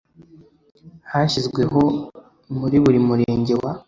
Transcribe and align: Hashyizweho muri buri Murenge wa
Hashyizweho 1.11 1.81
muri 2.59 2.77
buri 2.83 2.97
Murenge 3.07 3.53
wa 3.61 3.71